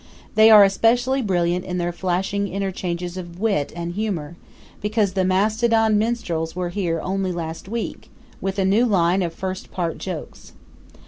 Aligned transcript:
They 0.33 0.49
are 0.49 0.63
especially 0.63 1.21
brilliant 1.21 1.63
in 1.63 1.77
their 1.77 1.91
flashing 1.91 2.47
interchanges 2.47 3.17
of 3.17 3.39
wit 3.39 3.71
and 3.75 3.93
humor, 3.93 4.35
because 4.81 5.13
the 5.13 5.23
Mastodon 5.23 5.99
Minstrels 5.99 6.55
were 6.55 6.69
here 6.69 6.99
only 7.03 7.31
last 7.31 7.69
week, 7.69 8.09
with 8.41 8.57
a 8.57 8.65
new 8.65 8.87
line 8.87 9.21
of 9.21 9.31
first 9.31 9.69
part 9.69 9.99
jokes. 9.99 10.53